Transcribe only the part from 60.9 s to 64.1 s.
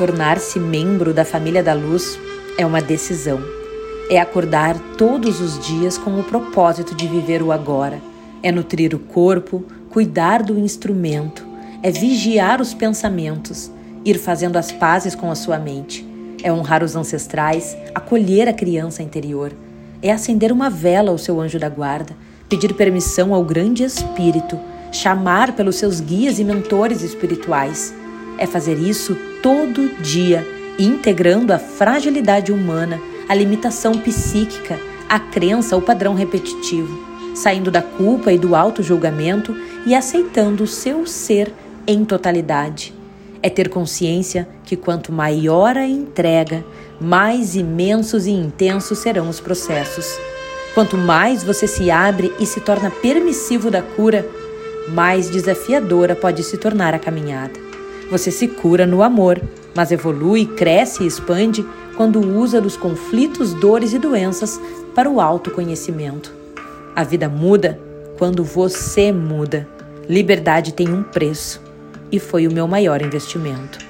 e expande quando usa dos conflitos, dores e